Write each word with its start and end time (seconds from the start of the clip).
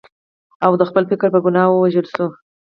او 0.65 0.71
د 0.79 0.81
خپل 0.89 1.03
فکر 1.11 1.27
په 1.33 1.39
ګناه 1.45 1.67
ووژل 1.71 2.05
شو. 2.13 2.27